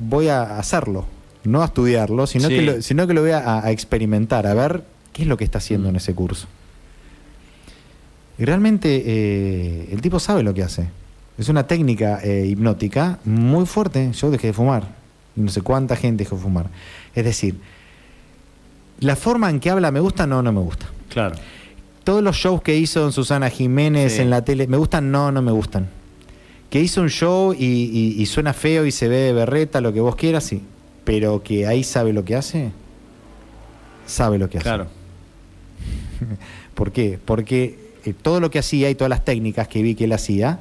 [0.00, 1.06] Voy a hacerlo,
[1.44, 2.56] no a estudiarlo, sino, Sí.
[2.56, 4.82] que, lo, sino que lo voy a, a experimentar, a ver
[5.12, 5.90] qué es lo que está haciendo Mm.
[5.90, 6.46] en ese curso.
[8.38, 10.88] Y realmente eh, el tipo sabe lo que hace.
[11.38, 14.10] Es una técnica eh, hipnótica muy fuerte.
[14.12, 14.88] Yo dejé de fumar.
[15.36, 16.66] No sé cuánta gente dejó de fumar.
[17.14, 17.56] Es decir,
[19.00, 20.86] la forma en que habla me gusta, no, no me gusta.
[21.10, 21.36] Claro.
[22.04, 24.22] Todos los shows que hizo en Susana Jiménez Sí.
[24.22, 25.10] en la tele, ¿me gustan?
[25.10, 25.88] No, no me gustan.
[26.70, 29.92] Que hizo un show y, y- y suena feo y se ve de berreta, lo
[29.92, 30.62] que vos quieras, sí.
[31.04, 32.70] Pero que ahí sabe lo que hace,
[34.06, 34.64] sabe lo que hace.
[34.64, 34.86] Claro.
[36.74, 37.18] ¿Por qué?
[37.24, 40.60] Porque eh, todo lo que hacía y todas las técnicas que vi que él hacía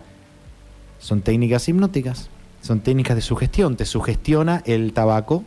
[0.99, 2.29] son técnicas hipnóticas,
[2.61, 3.75] son técnicas de sugestión.
[3.77, 5.43] Te sugestiona el tabaco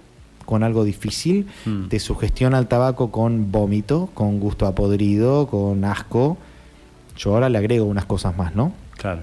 [0.47, 1.89] con algo difícil, Mm.
[1.89, 6.37] te sugestiona el tabaco con vómito, con gusto a podrido, con asco.
[7.17, 8.73] Yo ahora le agrego unas cosas más, ¿no?
[8.97, 9.21] Claro.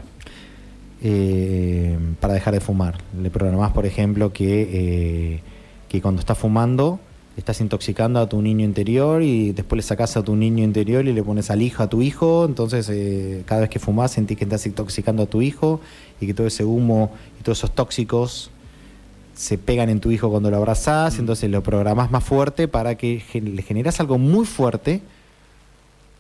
[1.02, 2.98] Eh, para dejar de fumar.
[3.22, 5.40] Le programás, por ejemplo, que, eh,
[5.88, 7.00] que cuando estás fumando
[7.40, 11.14] estás intoxicando a tu niño interior y después le sacás a tu niño interior y
[11.14, 12.46] le pones al hijo a tu hijo.
[12.46, 15.80] Entonces, eh, cada vez que fumás sentís que estás intoxicando a tu hijo
[16.22, 18.52] y que todo ese humo y todos esos tóxicos
[19.34, 21.18] se pegan en tu hijo cuando lo abrazás.
[21.18, 25.02] Entonces, lo programás más fuerte para que le generas algo muy fuerte.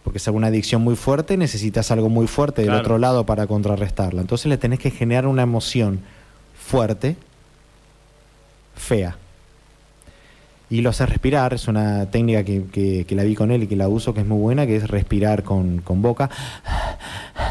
[0.03, 2.81] Porque es alguna adicción muy fuerte, necesitas algo muy fuerte del Claro.
[2.81, 4.21] otro lado para contrarrestarla.
[4.21, 5.99] Entonces le tenés que generar una emoción
[6.57, 7.15] fuerte,
[8.75, 9.17] fea.
[10.71, 13.67] Y lo haces respirar, es una técnica que, que- que la vi con él y
[13.67, 16.29] que la uso, que es muy buena, que es respirar con, con boca,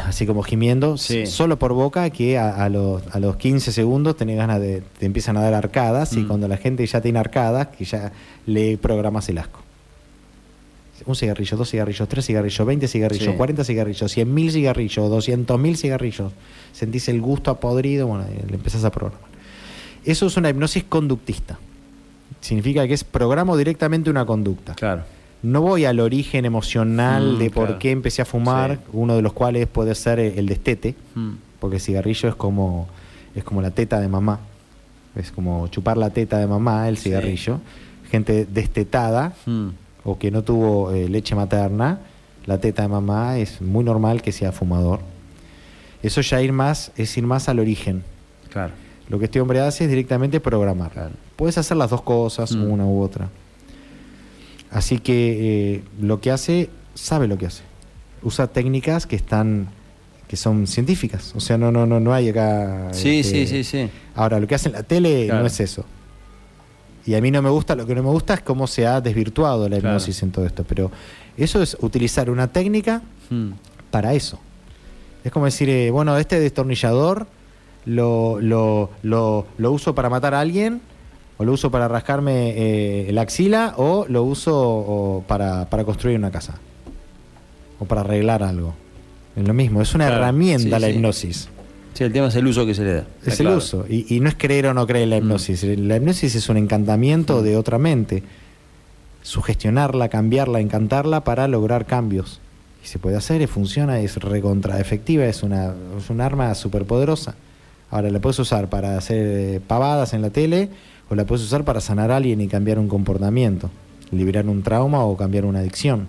[0.07, 1.25] así como gimiendo, Sí.
[1.25, 5.05] solo por boca, que a, a los, a los 15 segundos tenés ganas de, te
[5.05, 6.27] empiezan a dar arcadas, y Mm.
[6.27, 8.13] cuando la gente ya tiene arcadas, que ya
[8.45, 9.59] le programas el asco.
[11.09, 13.33] Un cigarrillo, dos cigarrillos, tres cigarrillos, 20 cigarrillos, Sí.
[13.35, 16.31] 40 cigarrillos, 100 mil cigarrillos, 200 mil cigarrillos.
[16.71, 19.27] Sentís el gusto a podrido, bueno, eh, le empezás a programar.
[20.05, 21.57] Eso es una hipnosis conductista.
[22.41, 24.75] Significa que es programo directamente una conducta.
[24.75, 25.01] Claro.
[25.41, 27.79] No voy al origen emocional Mm, de por claro.
[27.79, 28.81] qué empecé a fumar, Sí.
[28.93, 31.29] uno de los cuales puede ser el destete, Mm.
[31.59, 32.87] porque el cigarrillo es como,
[33.33, 34.41] es como la teta de mamá.
[35.15, 37.05] Es como chupar la teta de mamá, el Sí.
[37.05, 37.61] cigarrillo.
[38.11, 39.69] Gente destetada, Mm.
[40.03, 41.99] O que no tuvo eh, leche materna,
[42.45, 44.99] la teta de mamá es muy normal que sea fumador.
[46.01, 48.03] Eso ya ir más, es ir más al origen.
[48.51, 48.73] Claro.
[49.09, 50.91] Lo que este hombre hace es directamente programar.
[50.91, 51.11] Claro.
[51.35, 52.71] Puedes hacer las dos cosas, Mm.
[52.71, 53.29] una u otra.
[54.71, 57.63] Así que eh, lo que hace, sabe lo que hace.
[58.21, 59.67] Usa técnicas que están,
[60.27, 61.33] que son científicas.
[61.35, 62.89] O sea, no, no, no, no hay acá.
[62.91, 63.89] Sí, este, sí, sí, sí.
[64.15, 65.41] Ahora, lo que hace en la tele Claro.
[65.41, 65.85] no es eso.
[67.09, 69.01] Y a mí no me gusta, lo que no me gusta es cómo se ha
[69.01, 69.95] desvirtuado la Claro.
[69.95, 70.63] hipnosis en todo esto.
[70.63, 70.91] Pero
[71.37, 73.53] eso es utilizar una técnica Mm.
[73.89, 74.39] para eso.
[75.23, 77.25] Es como decir, eh, bueno, este destornillador
[77.85, 80.81] lo, lo, lo, lo uso para matar a alguien,
[81.39, 86.15] o lo uso para rascarme eh, la axila, o lo uso o para, para construir
[86.15, 86.59] una casa,
[87.79, 88.75] o para arreglar algo.
[89.35, 90.93] Es lo mismo, es una Claro, herramienta sí, la sí.
[90.93, 91.49] hipnosis.
[91.93, 93.03] Sí, el tema es el uso que se le da.
[93.25, 93.85] Es el uso.
[93.89, 95.23] Y, y no es creer o no creer en la Mm.
[95.23, 95.63] hipnosis.
[95.63, 98.23] La hipnosis es un encantamiento de otra mente.
[99.21, 102.39] Sugestionarla, cambiarla, encantarla para lograr cambios.
[102.83, 106.85] Y se puede hacer, y funciona, es recontra efectiva, es una, es un arma súper
[106.85, 107.35] poderosa.
[107.91, 110.69] Ahora la puedes usar para hacer eh, pavadas en la tele
[111.09, 113.69] o la puedes usar para sanar a alguien y cambiar un comportamiento,
[114.11, 116.07] liberar un trauma o cambiar una adicción.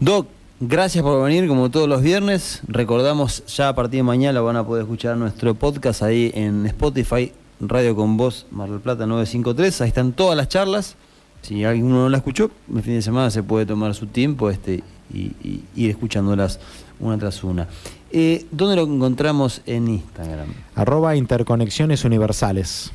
[0.00, 0.28] Doc,
[0.60, 2.60] gracias por venir como todos los viernes.
[2.66, 7.32] Recordamos ya a partir de mañana van a poder escuchar nuestro podcast ahí en Spotify,
[7.60, 9.80] Radio con Voz, Mar del Plata 953.
[9.80, 10.96] Ahí están todas las charlas.
[11.42, 14.82] Si alguno no la escuchó, el fin de semana se puede tomar su tiempo este,
[15.12, 16.58] y, ir escuchándolas
[16.98, 17.68] una tras una.
[18.10, 20.48] Eh, ¿Dónde lo encontramos en Instagram?
[20.74, 22.90] Arroba interconexiones universales.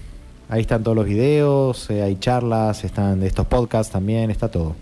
[0.49, 4.75] Ahí están todos los videos, eh, hay charlas, están estos podcasts también, está todo.